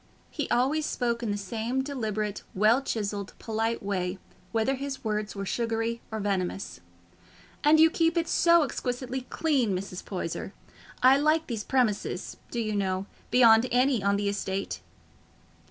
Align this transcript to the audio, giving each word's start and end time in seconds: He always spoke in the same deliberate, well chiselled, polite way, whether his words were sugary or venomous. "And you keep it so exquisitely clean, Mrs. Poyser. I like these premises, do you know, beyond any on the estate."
He 0.31 0.49
always 0.49 0.87
spoke 0.87 1.21
in 1.21 1.29
the 1.29 1.37
same 1.37 1.83
deliberate, 1.83 2.41
well 2.55 2.81
chiselled, 2.81 3.33
polite 3.37 3.83
way, 3.83 4.17
whether 4.51 4.73
his 4.73 5.03
words 5.03 5.35
were 5.35 5.45
sugary 5.45 6.01
or 6.11 6.19
venomous. 6.19 6.79
"And 7.63 7.79
you 7.79 7.91
keep 7.91 8.17
it 8.17 8.27
so 8.27 8.63
exquisitely 8.63 9.27
clean, 9.29 9.77
Mrs. 9.77 10.03
Poyser. 10.03 10.53
I 11.03 11.17
like 11.19 11.45
these 11.45 11.63
premises, 11.63 12.37
do 12.49 12.59
you 12.59 12.75
know, 12.75 13.05
beyond 13.29 13.67
any 13.71 14.01
on 14.01 14.15
the 14.17 14.27
estate." 14.27 14.81